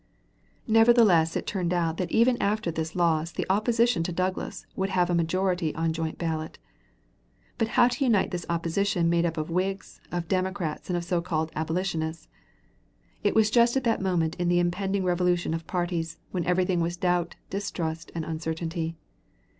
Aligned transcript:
Nevertheless 0.65 1.35
it 1.35 1.45
turned 1.45 1.71
out 1.75 1.97
that 1.97 2.09
even 2.11 2.35
after 2.41 2.71
this 2.71 2.95
loss 2.95 3.31
the 3.31 3.45
opposition 3.51 4.01
to 4.01 4.11
Douglas 4.11 4.65
would 4.75 4.89
have 4.89 5.11
a 5.11 5.13
majority 5.13 5.75
on 5.75 5.93
joint 5.93 6.17
ballot. 6.17 6.57
But 7.59 7.67
how 7.77 7.87
unite 7.99 8.31
this 8.31 8.47
opposition 8.49 9.11
made 9.11 9.27
up 9.27 9.37
of 9.37 9.51
Whigs, 9.51 10.01
of 10.11 10.27
Democrats, 10.27 10.89
and 10.89 10.97
of 10.97 11.03
so 11.03 11.21
called 11.21 11.51
abolitionists? 11.55 12.27
It 13.21 13.35
was 13.35 13.51
just 13.51 13.77
at 13.77 13.83
that 13.83 14.01
moment 14.01 14.33
in 14.37 14.47
the 14.47 14.57
impending 14.59 15.03
revolution 15.03 15.53
of 15.53 15.67
parties 15.67 16.17
when 16.31 16.45
everything 16.47 16.79
was 16.81 16.97
doubt, 16.97 17.35
distrust, 17.51 18.09
uncertainty. 18.15 18.95